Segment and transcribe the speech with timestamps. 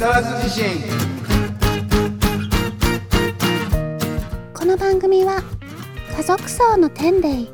[0.00, 0.64] 更津地震。
[4.54, 5.42] この番組は
[6.16, 7.46] 家族層の天霊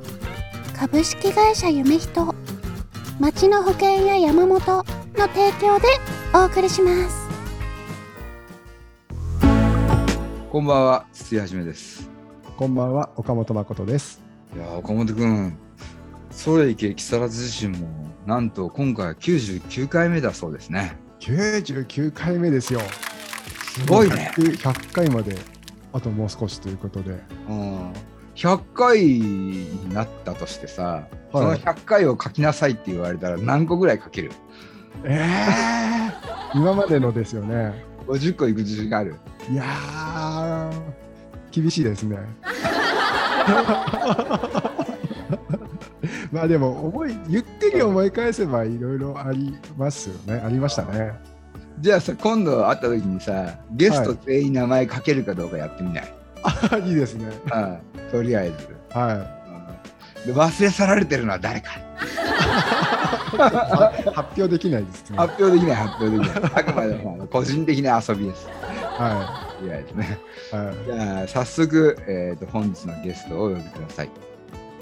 [0.78, 2.32] 株式会社夢人
[3.18, 4.84] 町の保険や山本の
[5.26, 5.88] 提供で
[6.32, 7.28] お送りします。
[10.52, 12.08] こんばんは筒井はじめです。
[12.56, 14.22] こんばんは、岡本誠です。
[14.54, 15.58] いやー岡本君
[16.30, 17.88] それいけ木更津地震も
[18.24, 22.80] なんと今回は99回目だそうですね99回目ですよ。
[23.74, 25.36] すごいね100 100回まで
[25.92, 27.12] あともう少しということで。
[27.48, 27.92] うん
[28.36, 34.30] 100回になったとしてさ、その100回を書きなさいって言われたら何個ぐらい書ける？
[35.04, 36.12] ええ
[36.54, 37.82] 今までのですよね。
[38.06, 39.14] 50個いく自信がある？
[39.50, 40.72] いやー、
[41.50, 42.18] 厳しいですね。
[46.36, 50.42] まあでも思い、ゆっくり思い返せばいろいろありますよね。
[50.44, 51.14] ありましたね。
[51.80, 56.14] じゃあさ今度会った時にさゲスト全員名前書けるかどうかやってみない、
[56.70, 57.30] あいいですね。
[57.46, 58.54] うん、とりあえず、
[58.90, 59.14] は
[60.26, 61.82] うん、で忘れ去られてるのは誰かい。
[64.12, 65.16] 発表できないですね。
[65.16, 68.46] 発表できない発表できないあくまでも個人的な遊びです
[68.82, 70.18] はとりあえずね
[70.52, 70.54] い。
[70.54, 74.10] はいじゃあ早速、えー、と本日のゲストをお呼びください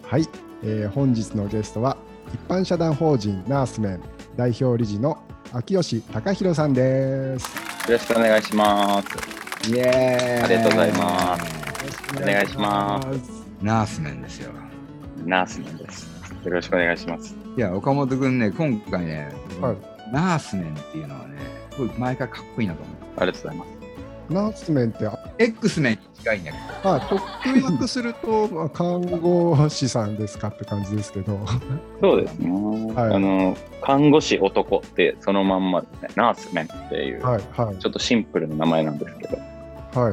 [0.03, 0.29] はい、
[0.63, 1.97] えー本日のゲストは
[2.33, 4.01] 一般社団法人ナースメン
[4.37, 5.19] 代表理事の
[5.53, 7.47] 秋吉隆弘さんです。
[7.91, 9.09] よろしくお願いします。
[9.71, 13.09] イエーイありがとうございますお願いします
[13.63, 14.53] ナースメンですよ
[15.25, 16.07] ナースメンです。
[16.45, 17.35] よろしくお願いします。
[17.57, 19.77] いや岡本君ね今回ね、はい
[20.13, 21.39] ナースメンっていうのはね
[21.73, 23.69] すごい毎回かっこいいなと思うありがとうございます。
[24.29, 26.65] ナースメンってあ X メンに近いんだけど。
[26.85, 31.39] まあ直訳するとまあ看護師さんですかって感じですけど、
[32.01, 32.51] そうですね。
[32.95, 33.15] はい。
[33.15, 36.09] あの、看護師男ってそのまんまですね。
[36.17, 37.79] ナースメンっていう、はいはい。
[37.79, 39.39] ちょっとシンプルな名前なんですけど、
[40.01, 40.13] はい。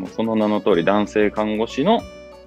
[0.00, 2.00] もうその名の通り男性看護師の、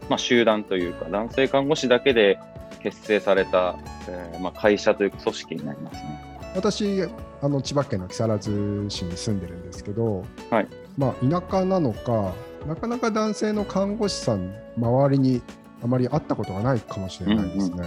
[0.10, 2.40] まあ、集団というか、男性看護師だけで
[2.82, 6.22] 結成された、えーまあ、会社というか組織になりますね。
[6.56, 7.04] 私
[7.42, 12.34] あの千葉県の木更津市に住んでるんですけど、はいまあ田舎なのか
[12.68, 15.42] なかなか男性の看護師さん周りに
[15.84, 17.84] あまり会ったことがないかもしれないですね。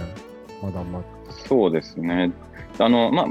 [0.61, 2.31] まだまだそうですね。
[2.77, 3.27] あの、まあ、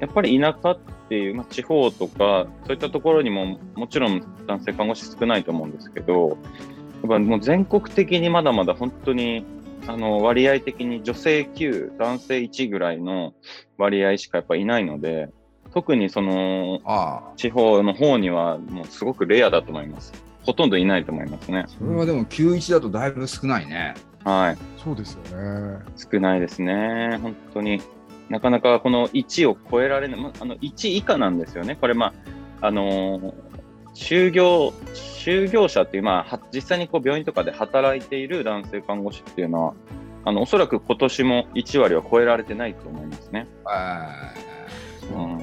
[0.00, 0.78] やっぱり田舎っ
[1.08, 9.44] ていう、まあ、地方とか、そういったところにも、もちろん男性看護師少ないと思うんですけど、やっぱもう全国的にまだまだ本当に、
[9.86, 13.34] あの、割合的に女性9、男性1ぐらいの
[13.76, 15.28] 割合しかやっぱいないので、
[15.74, 20.12] 特にその、ああ地方の方にはもうすごくレアだと思います。
[20.42, 21.64] ほとんどいないと思いますね。
[21.78, 23.94] それはでも91だとだいぶ少ないね
[24.24, 24.58] はい。
[24.82, 25.78] そうですよね。
[25.96, 27.80] 少ないですね、本当に。
[28.28, 32.14] なかなかこの1を超えられない、まあの1以下なんですよね、これ、ま
[32.60, 33.34] あ、あのー
[33.94, 39.74] 就業、就業者っていう、まあ、は実際にこう病院とかで働いている男性看護師っていうのは、
[40.24, 43.46] あのおそらく今年も1割は超えられてないと思いますね。
[43.64, 45.40] ああうん、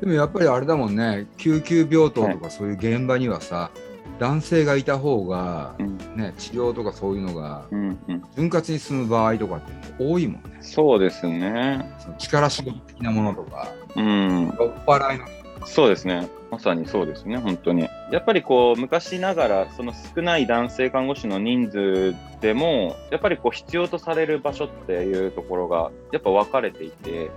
[0.00, 3.70] でもやっぱりあれだもんね救急病棟とかそういう現場にはさ、
[4.18, 8.22] 男性がいた方が、うん、ね、治療とかそういうのがうん、うん。
[8.36, 11.94] 潤滑に進む場合とかって多いもんねそうですね。
[11.98, 14.46] その力仕事的なものとかうん。
[14.58, 15.26] 酔っ払いの
[15.66, 16.28] そうですね。
[16.50, 17.88] まさにそうですね、本当に。
[18.12, 27.30] やっぱりこう、昔ながら、その少ない男性看護師の人数でも、やっぱりこう、必要とされる場所っていうところが、やっぱ分かれていて、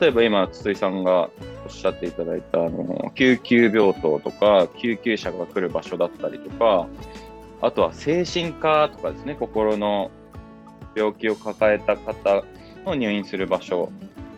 [0.00, 1.30] 例えば今、筒井さんが
[1.64, 6.88] おっしゃっていただいた、あの、救急病棟とか、救急車が来る場所だったりとか、
[7.62, 10.10] あとは精神科とかですね、心の
[10.94, 12.42] 病気を抱えた方
[12.84, 13.90] の入院する場所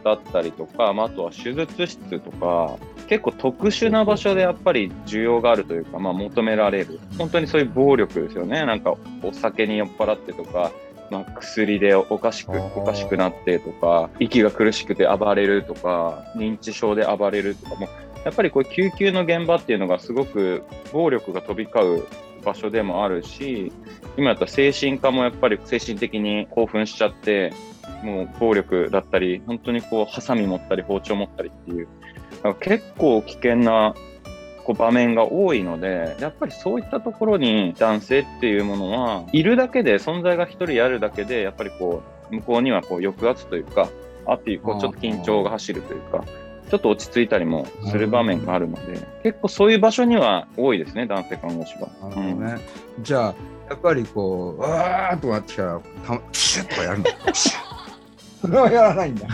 [0.04, 2.76] だったりとか、まあ、あとは手術室とか、
[3.08, 7.00] 結構特殊な場所でやっぱり需要があるというか、まあ、求められる。
[7.16, 8.66] 本当にそういう暴力ですよね。
[8.66, 10.70] なんかお酒に酔っ払ってとか、
[11.10, 17.88] まあ、薬でおかしく、おかしくなってとか、息が苦しくて暴れるとか、認知症で暴れるとかも、
[18.24, 22.06] やっぱりこう救急の現場っていうのがすごく暴力が飛び交う
[22.44, 23.72] 場所でもあるし、
[24.16, 27.52] 今やったら精神科もやっぱり精神的に興奮しちゃって、
[28.02, 31.88] もう暴力だったり、本当にこう、ハサミ持ったり、包丁持ったりっていう、
[32.60, 33.94] 結構危険な
[34.74, 43.88] 場面が多いので、やっぱりそういったところに男性っていうものは、いるだけで、存在が一人やるだけで、やっぱりこう、向こうにはこう抑圧というか、
[44.26, 46.24] あっていう、こう、ちょっと緊張が走るというか、
[46.70, 51.88] ちょっと落ち着いたりもする場面があるので、結構そういう場所には多いですね、男性看護師は。
[52.08, 52.58] なるほどね。
[53.00, 53.34] じゃあ、
[53.70, 57.04] やっぱりこう、うわーっとなってきたら、たまプシュッとかやるの。
[58.40, 59.26] それはやらないんだ。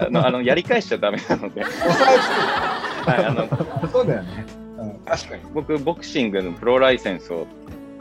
[0.00, 3.16] あのあのやり返しちゃダメなので、 押さえつける。
[3.16, 4.59] はい、あのそうだよね。
[4.80, 5.42] うん、確かに。
[5.52, 7.46] 僕、ボクシングのプロライセンスを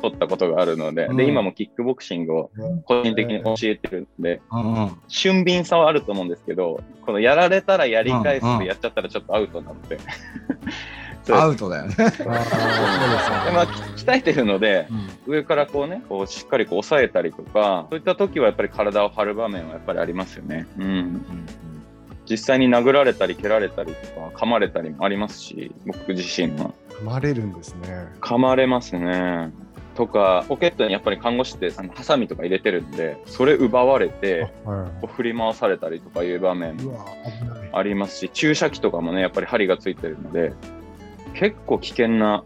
[0.02, 2.52] 取ったことがあるので、うんで今もキックボクシングを
[2.86, 4.98] 個人的に教えてるんで、うんうん。
[5.08, 9.98] 俊敏さはあると思うんですけど、このやられたらやり返すうんうんでやっちゃったらちょっとアウトなの で。
[11.32, 11.96] アウトだよね。
[11.96, 14.88] でまあ、き鍛えてるので、
[15.28, 20.66] 上からこうね、こうしっかりこう押さえたりとか、そういった時はやっぱり体を張る場面はやっぱりありますよね。
[20.80, 21.26] うん。
[22.30, 26.72] 実際に殴られたり蹴られたりとか、噛まれたりもありますし、僕自身は。
[26.90, 28.08] 噛まれるんですね。
[28.22, 29.52] 噛まれますね。
[29.96, 37.06] とか、ポケットにやっぱり看護師ってあのハサミとか入れてるんで、それ奪われて、あはい振り回されたりとかいう場面うわ
[37.42, 37.70] 危ない。
[37.74, 40.54] ありますし、注射器とかもね、やっぱり針がついてるので、
[41.34, 42.44] 結構危険な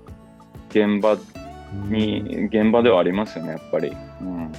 [0.70, 1.18] 現場
[1.90, 3.96] に、現場ではありますよね、やっぱり。
[4.22, 4.52] うん、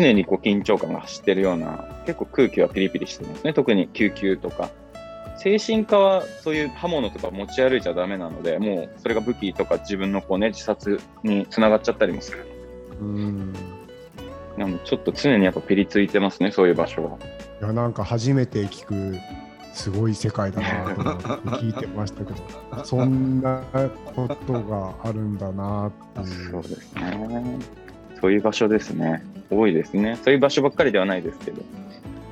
[0.00, 4.70] 常にこう緊張感が走ってるような、結構空気はピリピリしてますね、特に救急とか。
[5.36, 12.46] 精神科はそういう刃物とか持ち歩いちゃダメなので、もうそれが武器とか自分のこうね、自殺につながっちゃったりもする。
[13.00, 13.54] うん。
[14.58, 17.18] なのでちょっと常にやっぱピリついてますね、そういう場所は。
[17.62, 19.18] いやなんか初めて聞く
[19.72, 22.38] すごい世界だなと思って聞いてましたけど、
[22.84, 23.62] そんな
[24.14, 26.50] ことがあるんだなっていう。
[26.50, 27.58] そうですね。
[28.20, 29.22] そういう場所ですね。
[29.50, 30.18] 多いですね。
[30.22, 31.62] そういう場所ばっかりではないですけど。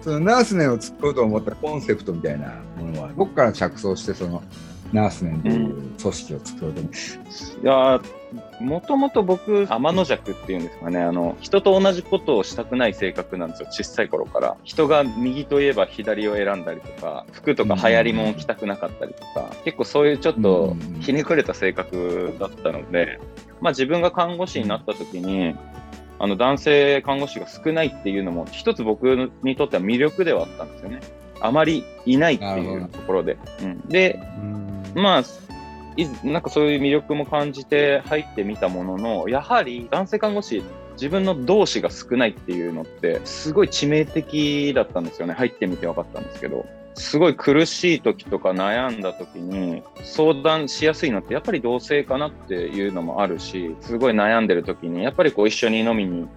[0.01, 4.43] そのナースネンを作ろうと思ったコンセプトみたいなものは、どこから着想して、その
[4.93, 6.99] ナースネンという組織を作ろうと思って。
[6.99, 8.03] いやー
[8.61, 14.57] もともと僕、天の弱っていうんですかね、あの、人と同じことをしたくない性格なんですよ、小さい頃から。
[14.65, 23.19] 人が右といえば左を選んだりとか、服とか流行りもん着たくなかったりとか、結構そういうちょっとひねくれた性格だったので、
[23.61, 25.55] まあ自分が看護師になった時に、
[26.19, 31.01] あの男性看護師が少ないっていうのも、一つ僕にとっては魅力ではあったんですよね。
[31.41, 33.39] あまりいないっていうところで。
[33.63, 35.23] うん、で、うんまあ、
[36.27, 40.63] なんかそういう魅力も感じて入ってみたものの、やはり男性看護師、
[40.93, 45.35] 自分の同志が少ないっていうのって、すごい致命的だったんですよね。
[45.35, 46.67] 入ってみて分かったんですけど。
[46.99, 56.29] すごい苦しい時とか悩んだ時に相談しやすいのってやっぱり同性かなっていうのもあるし、すごい悩んでる時にやっぱりこう一緒に飲みに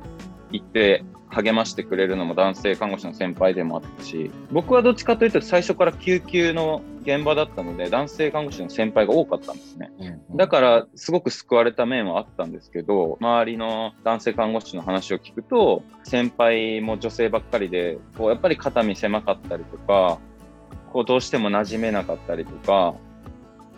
[0.52, 9.92] 行って励ましてくれるのも男性看護師の先輩でもあったし、僕はどっちかというと最初から救急の現場だったので男性看護師の先輩が多かったんですね。
[10.36, 20.20] だから、すごく救われた面はあったんですけど、周りの男性看護師の話を聞くと、先輩も女性ばっかりで、こうやっぱり肩身狭かったりとか、
[20.92, 22.96] こうどうしても馴染めなかったりとか、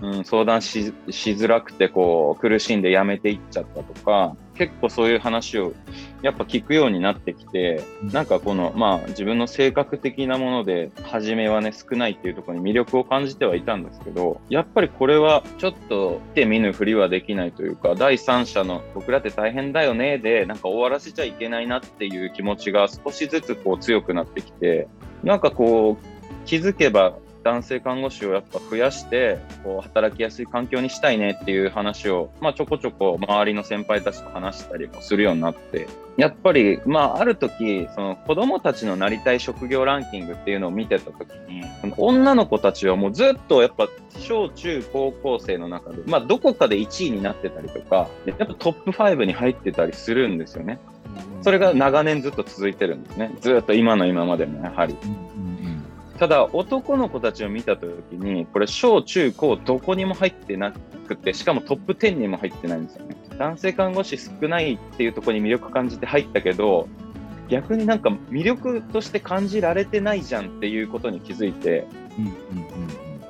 [0.02, 5.74] うん、相談ししづらくてこう苦しんで辞めていっちゃったとか、結構そういう話を
[6.22, 24.88] やっぱ聞くようになってきて、なんかこの、まあ自分の性格的なもので、初めはね、少ないっていうところに魅力を感じてはいたんですけど、やっぱりこれはちょっと手見ぬふりはできないというか、第三者の僕らって大変だよねで、なんか終わらせちゃいけないなっていう気持ちが少しずつこう強くなってきて、
[25.24, 26.13] なんかこう、
[26.46, 41.64] 気づけば男性看護師をやっぱ増やして、こう働きやすい環境にしたいねっていう話を、まあちょこちょこ周りの先輩たちと話したりもするようになって、やっぱり、まあある時、その子供たちのなりたい職業ランキングっていうのを見てた時に、
[41.98, 43.90] 女の子たちはもうずっとやっぱ
[44.20, 50.80] 小中高校生の中で、まあどこかで1位になってたりとか、やっぱトップ5に入ってたりするんですよね。
[51.42, 53.36] それが長年ずっと続いてるんですね。
[53.42, 54.96] ずっと今の今までもやはり。
[56.18, 60.72] ただ男の子たちを見たときにこれ小中高どこにも入ってな
[61.08, 63.16] くてしかもトップ10にも入ってないんですよね。
[63.38, 66.88] 男性看護師少ないっていうところに魅力感じて入ったけど
[67.50, 71.88] 逆になんか魅力として感じられてないじゃんっていうことに気づいて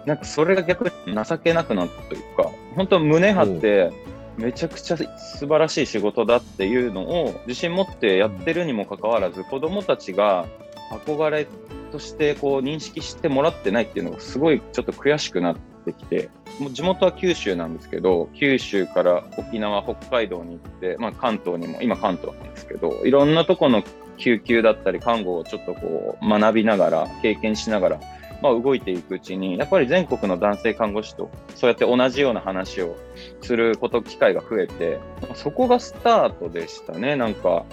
[0.06, 0.92] なんかそれが逆に
[1.26, 3.92] 情けなくなったというか本当胸張って
[4.38, 5.08] めちゃくちゃ素
[5.48, 10.48] 晴らしい仕事だっていうのを自信持ってやってるにもかかわらず子供たちが
[10.92, 11.48] 憧れ
[11.94, 23.84] としてこう認識してもらってないっていうのがすごいちょっと悔しくなってきて、もう地元は九州なんですけど、九州から沖縄、北海道に行って、まあ関東にも、今関東なんですけど、いろんなとこの
[24.18, 28.00] 救急だったり看護をちょっとこう学びながら、経験しながら、
[28.42, 32.96] まあ動いていくうちに、やっぱり全国の男性看護師とそうやって同じような話を
[33.42, 35.00] すること、機会が増えて、
[35.36, 37.16] そこがスタートでしたね。
[37.16, 37.66] なんか、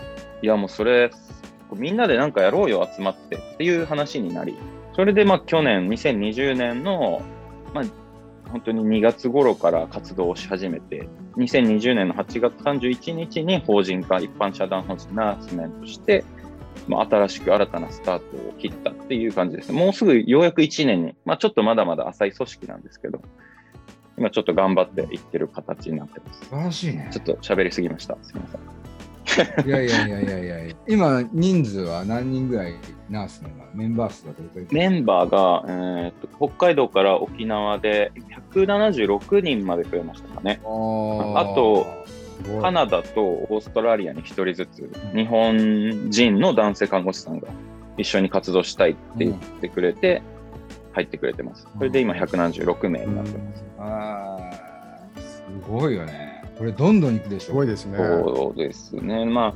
[0.43, 1.11] いやもうそれ、
[1.77, 4.57] みんなでなんかやろうよ、集まってっていう話になり、
[4.95, 7.23] それでまあ去年、2020年の、
[7.75, 7.85] まあ、
[8.51, 16.25] 本当に2月頃から活動をし始めて、2020年の8月31日に法人化、一般社団法人ナースメンとして、
[16.89, 19.73] まあ、新しく新たなスタートを切ったっていう感じです。
[19.73, 23.23] もうすぐようやく1年に、まあ、ちょっとまだまだ浅い組織なんですけど、
[24.19, 26.41] 今ちょっと頑張っていってる形になってます。
[26.41, 28.19] 素晴らしいねちょっと喋りすぎました。
[28.23, 28.80] すみません。
[29.67, 30.75] いやいやいやいやいや。
[30.89, 32.75] 今人数は何人ぐらい
[33.09, 34.91] ナースメンバーメンバー数はどれくらい？
[34.91, 38.13] メンバーが、えーと北海道から沖縄で
[38.53, 40.61] 176人まで増えましたかね。
[40.65, 40.67] あ
[41.41, 41.87] あと
[42.63, 47.49] カナダとオーストラリアに1人ずつ日本人の男性看護師さんが
[47.99, 50.23] 一緒に活動したいって言ってくれて
[50.93, 51.69] 入ってくれてます。
[51.77, 53.65] それで今176名になってます。
[53.79, 56.30] あーすごいよね
[56.61, 57.97] これどんどんいくでしょすごいですね。
[57.97, 59.25] そうですね。
[59.25, 59.55] まあ、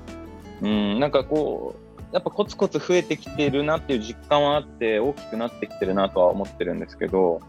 [0.62, 7.42] うん、なんかこう、やっぱコツコツ増えてきてるなっていう実感はあって、大きくなってきてるなとは思ってるんですけど、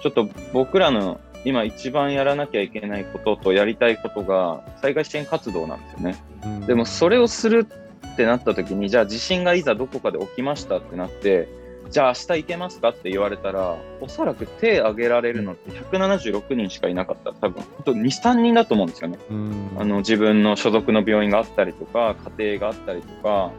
[0.00, 6.24] ちょっと僕らの今一番やらなきゃいけないこととやりたいことが災害支援活動なんですよね。
[6.42, 7.68] うんでもそれをする
[8.14, 11.46] ってなった時に、じゃあ地震がいざどこかで起きましたってなって、
[11.90, 17.30] じゃあ明日行けますかって言われたら、おそらく手挙げられるのって176人しかいなかった。
[17.30, 19.18] ら、多分、本当2、3人だと思うんですよね。
[19.30, 19.70] うん。
[19.78, 23.52] あの自分の所属の病院があったりとか、家庭があったりとか、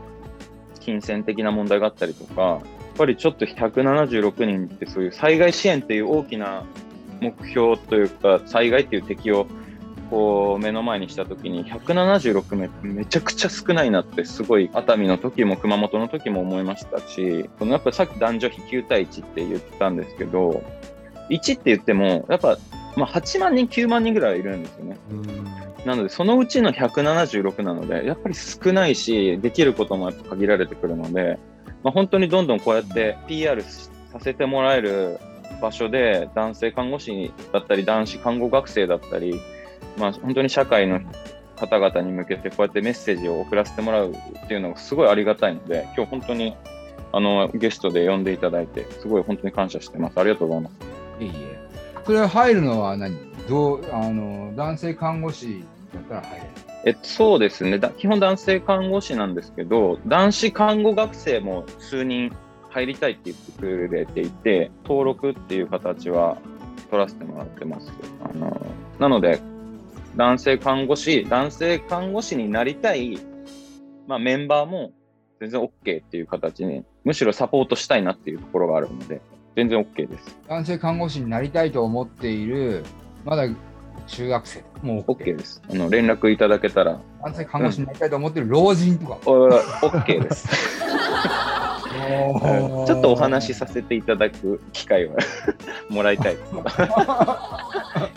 [0.79, 2.62] 金銭的な問題があったりとか、やっ
[2.98, 6.63] ぱりちょっと176人ってそういう災害支援っていう大きな
[7.22, 9.48] 目標というか、災害っていう敵を
[10.09, 20.63] こう目の前にしたときに、176名ってめちゃくちゃ少ないなって、すごい熱海の時も熊本の時も思いましたし、そのやっぱさっき男女比9対1って言ったんですけど、
[21.29, 22.57] 1って言っても、やっぱ、
[22.95, 24.97] まあ、8万人、9万人ぐらいいるんですよね。
[25.12, 31.38] うんなので、そのうちの176なので、やっぱり少ないし、できることもやっぱ限られてくるので、
[31.83, 35.19] まあ、本当にどんどんこうやって PR させてもらえる
[35.62, 39.39] 場所で、男性看護師だったり、男子看護学生だったり、
[39.97, 40.99] まあ、本当に社会の
[41.55, 46.55] 方々に向けてこうやってメッセージを送らせてもらうっていうのがすごいありがたいので、今日本当に
[47.13, 50.19] あのゲストで呼んでいただいて、すごい本当に感謝してます。
[50.19, 50.73] ありがとうございます。
[51.23, 51.59] いえいえ。
[52.05, 53.17] それ入るのは何？
[53.47, 56.45] どうあの男性看護師だったら入れる？
[56.87, 57.79] えそうですね。
[57.79, 62.35] だ基本男性看護師なんですけど男子看護学生も数人
[62.69, 66.37] 入りたいって言ってくれていて登録っていう形は
[66.91, 67.91] 取らせてもらってます。
[68.23, 68.67] あの
[68.99, 69.39] なので
[70.15, 73.19] 男性看護師男性看護師になりたい、
[74.07, 74.93] まあ、メンバーも
[75.39, 79.22] 全然 OK っていう形にむしろサポートしたいなっていうところがあるので
[79.55, 80.38] 全然 OK です。
[80.48, 82.84] 男性看護師になりたいと思っている
[83.24, 83.48] まだ
[84.07, 84.63] 中学生。
[84.81, 85.62] もう OK です。
[85.69, 87.00] あの連絡いただけたら。
[87.22, 90.48] 男性看護師になりたいと思っている老人とか、お OK です
[92.85, 95.15] ちょっとお話しさせていただく機会は
[95.89, 96.51] もらいたいです。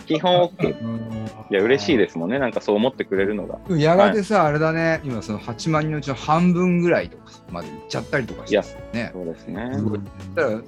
[0.06, 0.80] 基本 OK。
[0.82, 1.18] うん
[1.50, 2.38] いや、嬉しいですもんね。
[2.38, 3.58] なんかそう思ってくれるのが。
[3.74, 8.56] やがてさ、あれだね、今その8万人のうちの半分ぐらいとかまで行っちゃったりとかして
[8.92, 9.10] ね。
[9.14, 9.70] そうですね。
[10.34, 10.60] だから、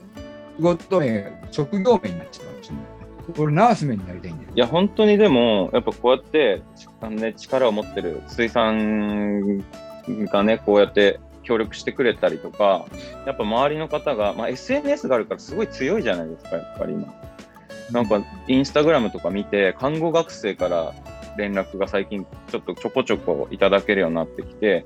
[0.56, 2.90] 仕事名、職業名になっちゃうかもしれないね。
[3.38, 4.48] 俺、ナース名になりたいんだよ。
[4.54, 6.62] いや、本当にでも、やっぱこうやって、
[7.10, 9.58] ね、力を持ってる水産
[10.32, 12.86] がね、こうやって協力してくれたりとか、
[13.26, 17.12] やっぱ周りの方が、まあ、SNS があるからすごい強いじゃないですか、やっぱり今。
[17.92, 20.94] なんか、インスタグラムとか見て、看護学生から
[21.36, 24.84] 連絡が最近ちょっとちょこちょこいただけるようになってきて、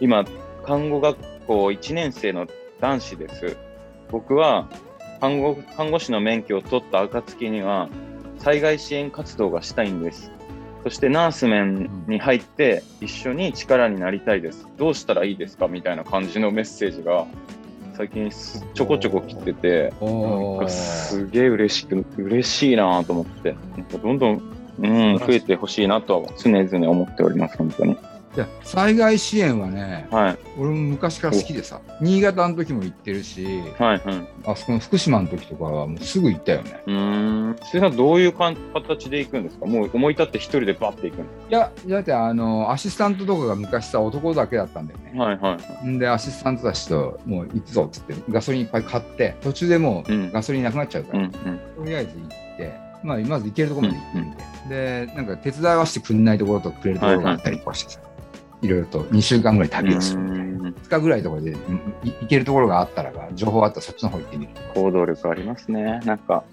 [0.00, 0.24] 今、
[0.64, 2.46] 看護学校1年生の
[2.80, 3.56] 男子です。
[4.10, 4.68] 僕は
[5.20, 7.88] 看護看護師の免許を取った暁には、
[8.38, 10.30] 災害支援活動がしたいんです。
[10.84, 14.66] そしてナースメンに入って一緒に力になりたいです。
[14.76, 17.26] どうしたらいいですかみたいな感じのメッセージが
[17.98, 20.08] 最近すちょこちょこ来てて、な
[20.56, 24.42] んかすげえ嬉しく、嬉しいなと思って、なんかどんどん、
[24.78, 27.96] うん、増えてほしいなとは常々思っております、本当に。
[28.36, 33.44] いや災害支援はね、はい、俺も昔から好きでさ、新潟の時も行ってるし、
[33.78, 34.28] はい、はい。
[34.46, 36.80] あそこの福島の時とかはもうすぐ行ったよね。
[36.86, 37.56] うーん。
[37.64, 39.66] それはどういうかん形で行くんですか？
[39.66, 45.10] もう思い立って一人でバッて行くんでいや、だってあの、アシスタントとかが昔さ、男だけだったんだよね。
[45.12, 45.86] すかはい、はい。
[45.88, 51.30] んで、アシスタントたちともう行くぞっつって、ガソリンいっぱい買って、途中でもううんガソリンなくなっちゃうから、うん、うん。
[51.76, 58.07] とりあえず行って、まあ、まず行けるところまで行ってみて、で、なんか手伝いはしてくんないところとくれるところがあったりとかしてさ、い
[58.66, 60.42] ろいろと2週間ぐらい旅をするみたいな。
[60.42, 60.48] うん
[60.78, 61.54] 2日ぐらいとかで
[62.04, 64.52] 行けるところがあったらば、情報あったらそっちの方行ってみる。
[64.74, 66.00] 行動力ありますね。
[66.04, 66.44] なんか、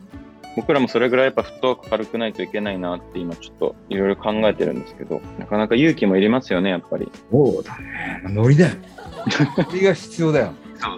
[0.55, 7.11] 僕らもそれぐらいやっぱフットワーク軽くないといけないなって今ちょっといろいろ考えてるんですけど、なかなか勇気もいりますよね、やっぱり。
[7.31, 8.21] そうだね。
[8.23, 8.75] まあノリだよ。
[9.57, 10.53] ノリが必要だよ。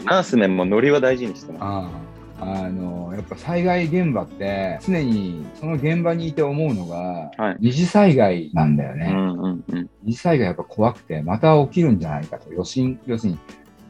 [0.05, 2.06] ナースメンもノリは大事にしてます。
[2.39, 9.89] あのやっぱ災害現場って常にその現場にいて思うのが、はい二次災害なんだよね、うんうんうん。
[10.03, 13.39] 二次災害やっぱ怖くてまた起きるんじゃないかと余震要するに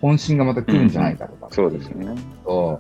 [0.02, 2.16] 本震がまた来るんじゃないかとか、そうですよね。
[2.46, 2.80] と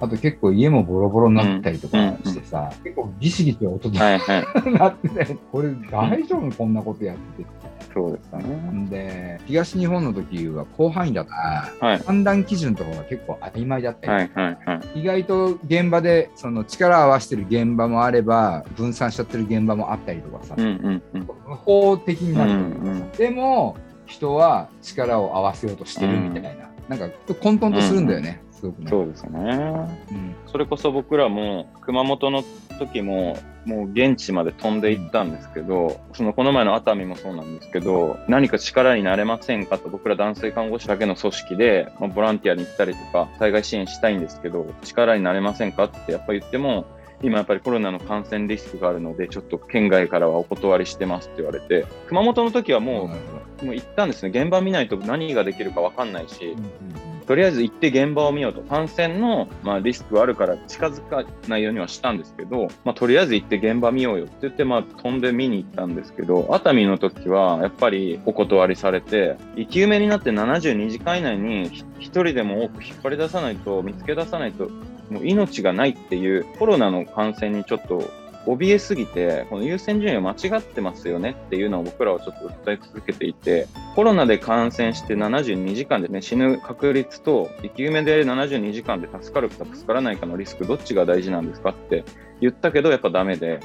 [0.00, 4.44] あと結構家もボロボロになったりとかしてさ、結構ギシギシ音がはいはい。
[4.72, 6.54] なってて、これ大丈夫？
[6.56, 7.48] こんなことやってて。
[7.94, 8.44] そうですかね。
[8.44, 11.98] んで、東日本の時は広範囲だから、はい。
[12.00, 15.00] 判断基準とかが結構曖昧だったり、はいはいはい。
[15.00, 21.28] 意外と現場でその力を合わせてる現場もあれば、分散しちゃってる現場もあったりとかさ、うんうんうん。
[21.46, 22.60] 無法的になるうんう
[22.94, 23.76] んでも
[24.06, 28.90] 人は力を合わせようとしてるみたいな、なんか混沌とするんだよね、すごくね。
[28.90, 29.88] そうですよね。
[30.10, 32.42] うんそれこそ僕らも熊本の
[32.78, 46.86] 時ももう現地まで飛んで行ったんですけど、そのこの前の熱海もそうなんですけど、何か力になれませんかと僕ら男性看護師だけの組織で、まあ、ボランティアに行ったりとか、災害支援したいんですけど、力になれませんかってやっぱり言っても、
[47.22, 53.10] 今やっぱりコロナの感染リスクがあるので、ちょっと県外からはお断りしてますって言われて、熊本の時はも
[53.62, 54.30] う、もう行ったんですね。
[54.30, 74.70] 現場見ないと何ができるかわかんないし、どとりあえず行って現場を見ようと、感染の、まあ、リスクがあるから近づかないようにはしたんですけど、まあ、とりあえず行って現場見ようよって言って、まあ、飛んで見に行ったんですけど、熱海の時はやっぱりお断りされて、生き埋めになって72時間以内にひ一人でも多く引っ張り出さないと、見つけ出さないと、
[75.10, 78.10] もう命がないっていうコロナの感染にちょっと
[78.46, 92.04] 怯えすぎて、この優先順位を間違ってますよねっていうのを僕らはちょっと訴え続けていて、コロナで感染して72時間でね、死ぬ確率と、生き埋めで72時間で助かるか助からないかのリスク、どっちが大事なんですかって
[92.40, 93.60] 言ったけど、やっぱダメで、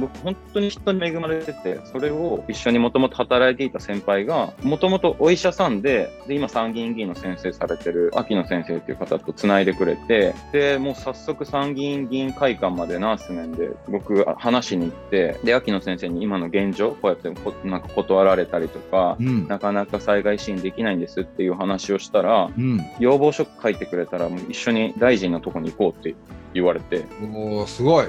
[0.00, 19.48] 僕、本当に人に恵まれてて、それを一緒にもともと働いていた先輩が、もともとお医者さんで、で、今参議院議員の先生されてる秋野先生っていう方と繋いでくれて、で、もう早速参議院議員会館までナース面で僕話しに行って、で、秋野先生に今の現状、こうやってこなんか断られたりとか、うん。
[19.48, 22.80] なかなか災害支援できないんですっていう話をしたら、うん。
[22.98, 26.16] 要望書書いてくれたら、もう一緒に大臣のとこに行こうって
[26.54, 27.84] 言われて、おーすす。
[27.84, 28.02] ご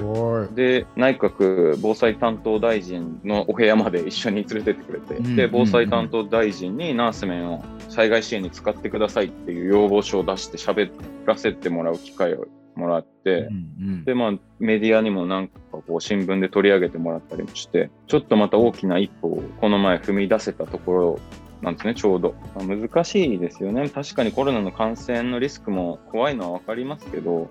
[0.44, 0.54] い。
[0.54, 10.90] で、内閣防災担当大臣のお部屋まで一緒に連れてってくれて、うんで、防災担当大臣にナース面を災害支援に使ってくださいっていう要望書を出して喋
[11.26, 21.20] らせてもらう機会をもらって、うんで、まあ、メディアにもなんかこう新聞で取り上げてもらったりもして、ちょっとまた大きな一歩をこの前踏み出せたところ
[21.62, 22.34] なんですね、ちょうど。
[22.54, 23.88] まあ難しいですよね。
[23.88, 27.50] 確かにコロナの感染のリスクも怖いのはわかりますけど、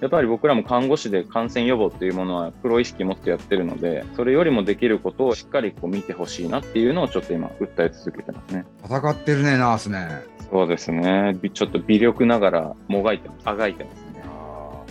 [0.00, 8.64] やっぱり僕らも看護師で感染予防っていうものはプロ意識持ってやってるので、それよりもできることをしっかりこう見てほしいなっていうのをちょっと今訴え続けてますね。
[8.84, 10.08] 戦ってるね、ナースね。
[10.50, 11.36] そうですね。
[11.40, 13.40] びちょっと微力ながらもがいてます。
[13.44, 14.07] あがいてますね。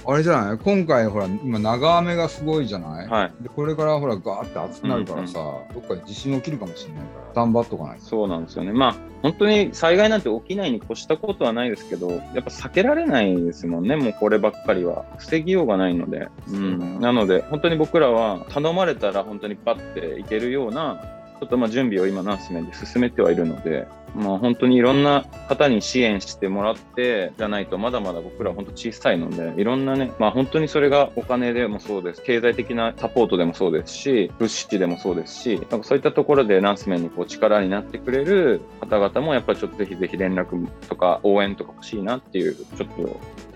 [0.10, 0.58] あれじゃない？
[0.58, 3.44] 今回ほら、今長雨がすごいじゃない、はい。
[3.44, 5.40] でこれからほら、ガーって暑くなるからさ、
[5.74, 8.00] どっかで地震起きるかもしれないから、頑張っとかない？
[8.00, 8.06] と。
[8.06, 8.72] そうなんですよね。
[8.72, 15.04] まあ、本当に災害なんて起きないに越したことはないですけど、やっぱ避けられないですもんね、もうこればっかりは。
[15.18, 16.30] 防ぎようがないので。
[16.48, 17.00] うん。
[17.02, 21.04] なので、本当に僕らは頼まれたら本当にパッていけるような、
[21.40, 42.90] ちょっとまあ準備を今、ナース面で進めてはいるので、まあ本当にいろんな方に支援してもらってじゃないと、まだまだ僕らは本当小さいので、いろんなね、まあ本当にそれがお金でもそうです、経済的なサポートでもそうですし、物資でもそうですし、なんかそういったところでナース面にこう力になってくれる方々も、やっぱりちょっとぜひぜひ連絡とか応援とか欲しいなっていう、ちょっ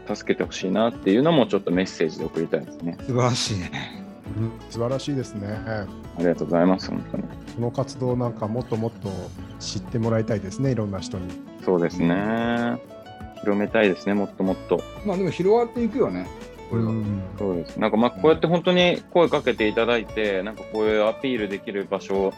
[0.06, 2.98] と助けてほしいなっていうのもちょっとメッセージで送りたいですね。
[3.08, 4.11] 素晴らしいね。
[4.38, 5.48] うん素晴らしいですね。
[5.48, 5.86] あ
[6.20, 7.24] りがとうございます、本当に。
[7.24, 9.10] この活動なんかもっともっと
[9.60, 11.30] 知ってもらいたいですね、いろんな人に。
[11.64, 12.78] そうですね。
[13.42, 14.82] 広めたいですね、もっともっと。
[15.06, 16.28] まあでも広がっていくよね、
[16.70, 16.90] これは。
[16.90, 17.78] うんそうです。
[17.78, 22.34] なんかまあこうやって本当に声かけていただいて、なんかこういうアピールできる場所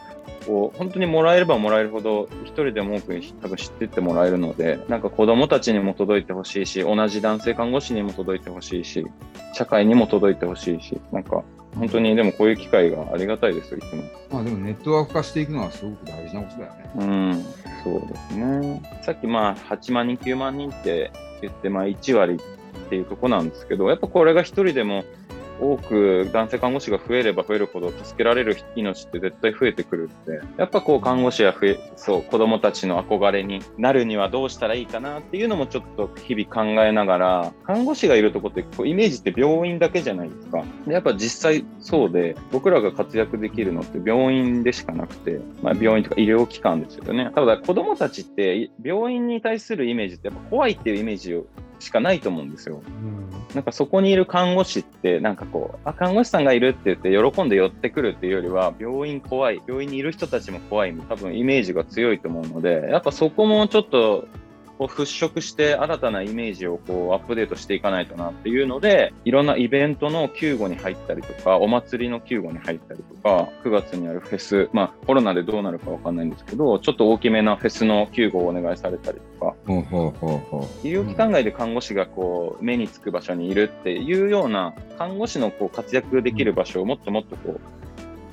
[0.48, 9.06] を本当にもらえればもらえるほど、一人でも多く多分知ってってもらえるので、なんか子供たちにも届いてほしいし、同じ男性看護師にも届いてほしいし、
[9.52, 11.44] 社会にも届いてほしいし、なんか
[11.76, 14.02] 本当にでもこういう機会がありがたいですよ、いつも。
[14.30, 16.90] まあでもネットワーク化していくのはすごく大事なことだよね。
[16.96, 17.44] うん、
[17.82, 18.82] そうですね。
[19.02, 21.10] さっきまあ8万人、9万人って
[21.40, 25.04] 言って、まあ1割っていうとこなんですけど、やっぱこれが一人でも
[25.60, 40.64] 多く男性看護師が増えれば増えるほど助けられる命って絶対増えてくるって、やっぱこう看護師や増え、そう、子供たちの憧れになるにはどうしたらいいかなっていうのもちょっと日々考えながら、看護師がいるとこってこうイメージって病院だけじゃないですか。
[40.86, 47.30] でやっぱ実際そうで、僕らが活躍できるのって病院でしかなくて、まあ、病院とか医療機関ですよね。
[47.34, 51.34] ただ子供たちって病院に対するイメージってやっぱ怖いっていうイメージ
[51.80, 52.82] しかないと思うんですよ。
[52.86, 64.26] うんなんかそこにいる看護師って、なんかこう、あ、看護師さんがいるって言って喜んで寄ってくるっていうよりは、病院怖い、病院にいる人たちも怖い、多分イメージが強いと思うので、やっぱそこもちょっと
[64.78, 87.60] こう払拭して新たなイメージをこうアップデートしていかないとなっていうので、いろんなイベントの救護に入ったりとか、お祭りの救護に入ったりとか、9月にあるフェス、まあコロナでどうなるかわかんないんですけど、ちょっと大きめなフェスの救護をお願いされたりとか、医療機関外で看護師がこう目につく場所にいるっていうような看護師のこう活躍できる場所をもっともっとこう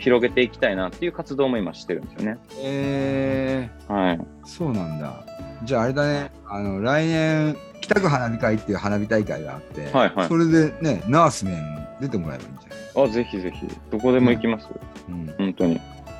[0.01, 2.39] 広げていきたいなっていう活動も今してるんですよね。
[2.49, 2.53] う。
[2.63, 4.17] えはい。
[4.17, 5.23] ー、そうなんだ。
[5.63, 13.09] じゃああれだね、あの来年、北区花火会っていう花火大会があって、はいはいそれでね、ナースメン出てもらえばいいんじゃない？
[13.09, 13.67] あ、ぜひぜひ。
[13.91, 14.67] どこでも行きます。
[15.07, 15.79] うん、本当に。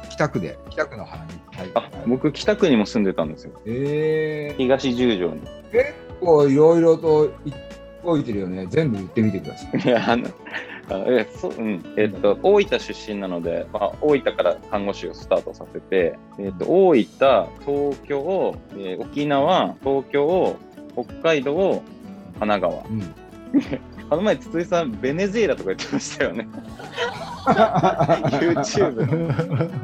[0.10, 1.72] 北区で、北区の花火大会。
[1.76, 3.54] あ、僕、北区にも住んでたんですよ。
[3.66, 5.42] えー、東十条に。
[5.72, 7.58] 結構いろいろと言っ
[8.04, 8.68] といてるよね。
[8.70, 9.80] 全部言ってみてください。
[9.80, 10.32] いや、あの、あ
[11.08, 20.58] えそううんえっと、大分出身なので、まあ、大分から看護師をスタートさせて、えっと、大分、東京、えー沖縄、東京、
[20.94, 21.82] 北海道、
[22.40, 22.84] 神奈川。
[22.84, 23.16] うん。
[24.12, 26.46] あの前、筒井さん、ベネズエラとか言ってましたよね。
[27.46, 29.32] YouTube。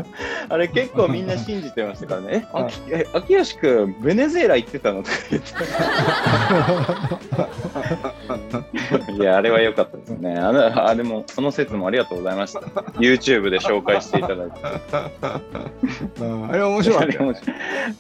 [0.50, 2.28] あれ結構みんな信じてましたからね。
[2.32, 5.02] え、あきえ秋吉くん、ベネズエラ行ってたの？
[5.02, 5.50] とか言って。
[9.18, 10.36] いや、あれは良かったですね。
[10.36, 12.60] あれあれも、その説もありがとうございました。
[12.60, 14.58] YouTube で紹介していただいて。
[16.50, 17.18] あれ面白い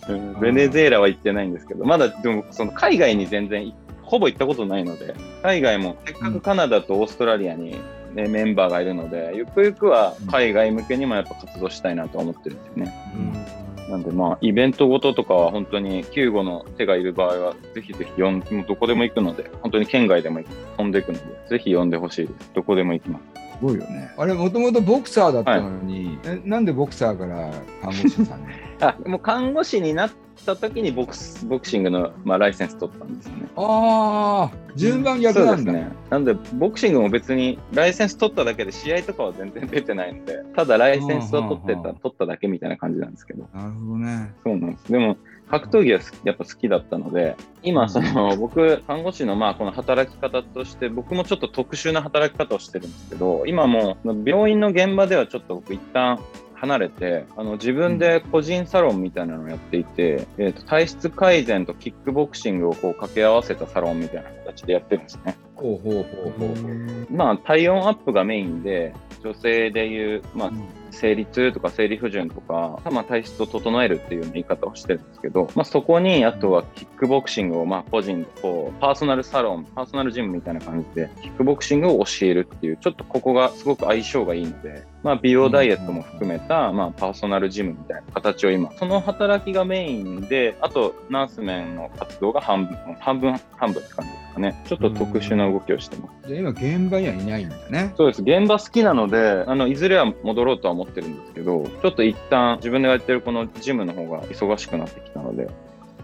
[0.10, 7.76] うんベネズエラは行ってないんですけど、まだでもその海外に全然いほぼ行ったことないので、海外もせっかくカナダとオーストラリアに、
[8.14, 13.57] ね、メンバーがいるので、ゆくゆくは海外向けにもやっぱ活動したいなと思ってるんですよね。
[13.90, 20.42] なんでまあ、イベントごととかは本当に救護の手がいる場合は、ぜひぜひ呼んもうどこでも行くので、本当に県外でも
[20.78, 22.52] 飛んでいくので、ぜひ呼んでほしいです。
[22.54, 23.24] どこでも行きます。
[23.60, 24.12] すごいよね。
[24.18, 28.67] あれ、もともとボクサーだったのに、えなんでボクサーから看護師さんに？
[28.80, 30.12] あ、 もう看護師になっ
[30.46, 33.48] た時にボクスボクシングの、まあ、ライセンス取ったんですよね。
[33.56, 35.58] ああ、順番逆なんだ。
[35.58, 35.92] そうですね。
[36.10, 44.34] なんで、ボクシングも別にライセンス取っただけで試合とかは全然出てないので、ただライセンスを取ってた、取っただけみたいな感じなんですけど、なるほどね。
[44.44, 44.92] そうなんです。
[44.92, 45.18] でも、
[45.50, 56.20] 格闘技はやっぱ好きだったので、今、その、僕、看護師の、まあ、この働き方として、僕もちょっと特殊な働き方をしてるんですけど、今もう、病院の現場ではちょっと僕、一旦、
[56.60, 65.38] 離れてあの自分で個人サロンみたいなのをやっていて、えー、と体質改善とキックボクシングをこう掛け合わせたサロンみたいな形でやってるんですね。
[65.56, 67.08] ほうほうほうほうほう。
[67.12, 68.94] まあ、体温アップがメインで、
[69.24, 70.52] 女性でいう、まあ、
[70.92, 94.64] 生理痛とか生理不順とか、まあ、体質を整えるっていうような言い方をしてるんですけど、まあ、そこに、あとはキックボクシングを、まあ、個人で、こう、パーソナルサロン、パーソナルジムみたいな感じで、キックボクシングを教えるっていう、ちょっとここがすごく相性がいいので、まあ、美容ダイエットも含めた、まあ、パーソナルジムみたいな形を今、その働きがメインで、あと、ナースメンの活動が半分、半分、半分って感じですかね。
[94.68, 96.28] ちょっと特殊な動きをしてます。
[96.28, 97.94] じゃあ今現場にはいないんだね。
[97.96, 98.22] そうです。
[98.22, 105.50] 現場好きなので、あの、いずれは戻ろうとは思ってるんですけど、ちょっと一旦自分でやってるこのジムの方が忙しくなってきたので、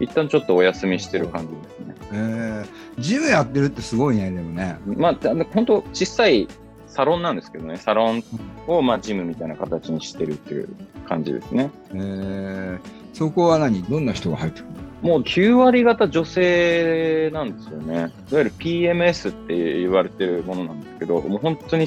[0.00, 1.94] 一旦ちょっとお休みしてる感じですね。
[2.12, 4.76] えー、ジムやってるってすごいね、でもね。
[4.84, 5.14] まあ、
[5.52, 6.48] 本当小さい
[6.88, 8.22] サロンなんですけどね、サロン
[8.66, 10.68] をまあジムみたいな形にしてるっていう
[11.08, 11.70] 感じですね。
[11.92, 12.78] えー、
[13.12, 13.82] そこは何？
[13.84, 14.84] どんな人が入ってくるの？
[15.10, 17.94] もう9割方女性なんですよね。
[17.94, 21.86] いわゆる PMS って言われてるものなんですけど、もう本当に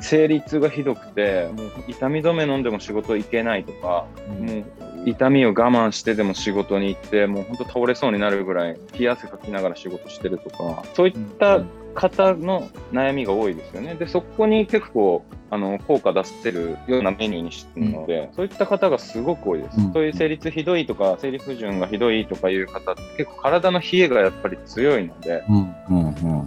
[0.00, 4.06] 生理痛がひどくて、もう痛み止め飲んでも仕事行けないとか、
[4.38, 4.64] もう
[5.06, 11.60] 痛みを我慢してでも仕事に行って、もう本当倒れそうになるぐらい、冷や汗かきながら仕事してるとか、そういった
[11.94, 13.94] 方の悩みが多いですよね。
[13.94, 19.78] で、そこに結構、あの、効果出せるようなメニューにしてるので、そういった方がすごく多いです。
[19.78, 26.46] うんそういう生理痛ひどいとか、生理不順がひどいとかいう方って結構体の冷えがやっぱり強いので、うんうんうんうん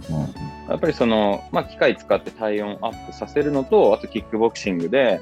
[0.68, 5.20] やっぱりその、まあ、機械使って体温アップさせるのと、あとキックボクシングで、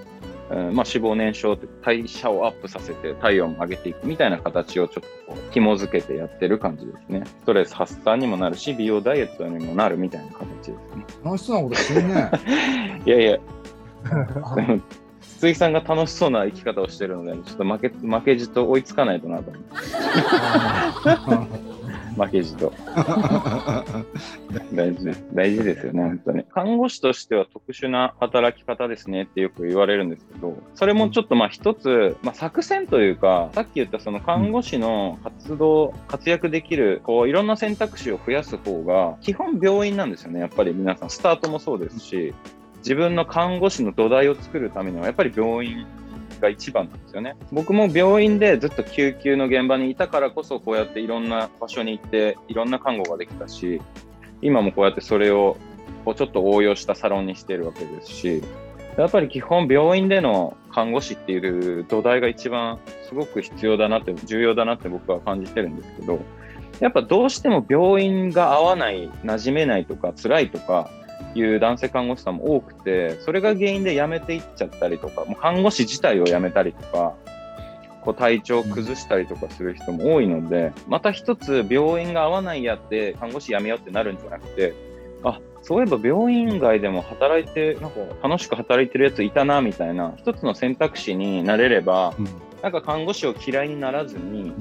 [0.53, 7.23] うんまあ、脂肪燃焼って代謝をアップさせて体温を上げていくみたいな形をちょっとこう紐づけてやってる感じですね。
[7.25, 10.77] ストレス発散にもなるし、美容ダイエットにもなるみたいな形ですね。
[11.25, 12.31] 楽しそうなことしてるね。
[13.07, 13.38] いやいや、
[14.57, 14.81] でも
[15.23, 19.69] 筒井さんが楽しそうな生き方をしてるので、ちょっと負け負けじと追いつかないとなと思って。
[22.23, 22.73] 負けじと。
[24.73, 25.25] 大事です。
[25.33, 26.45] 大事ですよね、本当に。
[26.45, 41.11] 看護師としては特殊な働き方ですねってよく言われるんですけど、それもちょっとまあ一つ、まあ、作戦というか、さっき言ったその看護師の活動、活躍できる、こういろんな選択肢を増やす方が、基本病院なんですよね、やっぱり皆さん。
[41.11, 42.35] スタートもそうですし、
[42.79, 45.87] 自分の看護師の土台を作るためには、やっぱり病院
[46.43, 47.37] が一番なんですよね。
[47.53, 53.81] 僕も病院でずっと救急の現場にいたからこそ、こうやっていろんな場所に行って、いろんな看護ができたし、
[54.43, 55.57] 今もこうやってそれを
[56.05, 58.43] こうちょっと応用したサロンにしてるわけですし、
[58.99, 62.79] やっぱり基本病院での看護師っていう土台が一番
[63.09, 66.21] すごく必要だなって、重要だなって僕は感じてるんですけど、
[66.81, 70.91] やっぱどうしても病院が合わない、馴染めないとか辛いとか
[71.35, 77.14] いう男性看護師さんも多くて、それが原因で辞めていっちゃったりとか、もう看護師自体を辞めたりとか、
[78.03, 84.75] こう体調を崩したりとかする人も多いので、また一つ病院が合わないやって看護師辞めようってなるんじゃなくて、
[85.25, 92.29] あ、そういえば病院外でも働いて、なんか楽しく働いてるやついたな、みたいな、一つの選択肢になれれば、うん、
[92.61, 94.53] なんか看護師を嫌いにならずに、うん、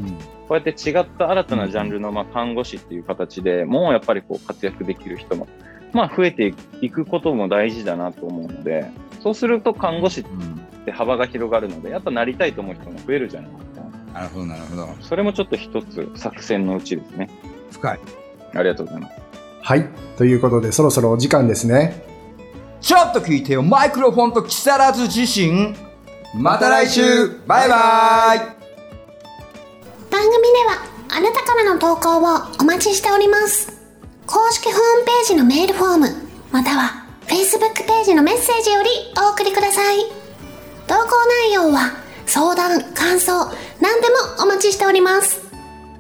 [0.47, 5.47] こうやって違った新たなジャンルのまあ看護師っていう形でもうやっぱりこう活躍できる人も、
[5.93, 8.89] まあ増えていくことも大事だなと思うので、
[9.21, 10.25] そうすると看護師っ
[10.86, 13.82] て幅が広がるので、やっぱなりたいと思う人も増えるじゃないですか。
[14.13, 14.88] なるほど、なるほど。
[15.01, 17.30] それもちょっと一つ作戦のうちですね。
[17.71, 17.99] 深い。
[18.54, 19.13] ありがとうございます。
[19.62, 19.88] はい。
[20.17, 22.04] ということで、そろそろお時間ですね。
[22.82, 25.75] ちょっと聞いてよ、マイクロフォンと木更津自身。
[26.34, 27.01] また来週
[27.45, 28.39] バイバイ
[30.10, 32.21] 番組では、あなたからの投稿を
[32.60, 33.81] お待ちしております。
[34.32, 36.08] 公式ホームページのメールフォーム、
[36.54, 38.89] または Facebook ページのメッセージより
[39.28, 40.06] お送りください。
[40.88, 41.10] 投稿
[41.50, 41.91] 内容は、
[42.26, 43.34] 相談、感想、
[43.82, 45.41] 何でもお待ちしております。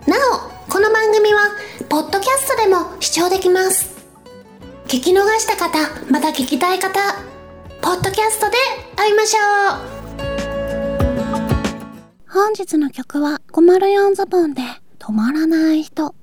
[0.07, 1.41] なお、この番組は、
[1.89, 3.91] ポッドキャストでも視聴できます。
[4.87, 5.77] 聞き逃した方、
[6.09, 6.99] また聞きたい方、
[7.81, 8.55] ポッドキャストで
[8.95, 9.39] 会いましょ
[9.75, 9.91] う
[12.29, 14.61] 本日の曲は504ズボンで
[14.99, 16.15] 止まらない人。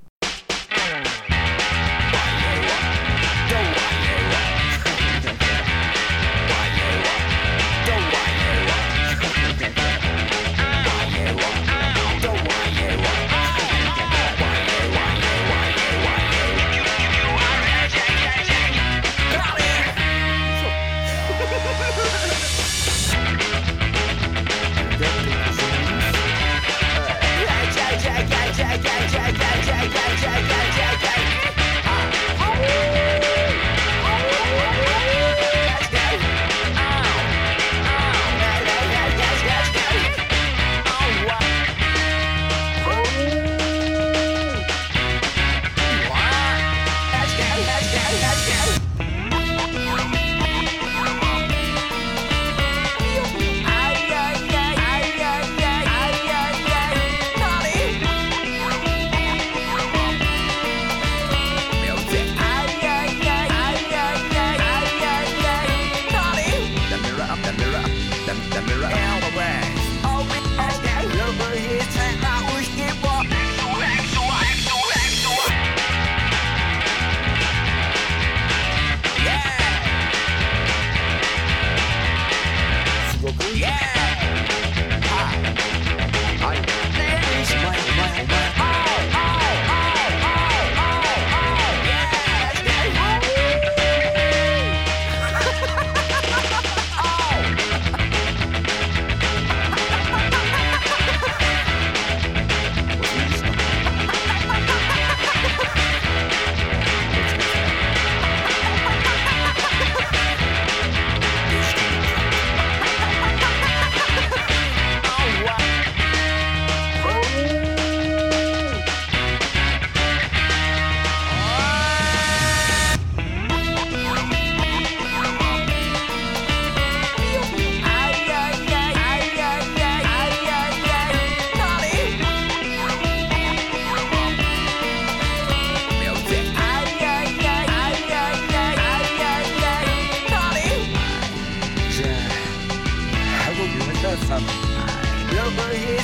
[144.31, 144.37] 我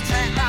[0.07, 0.44] 现在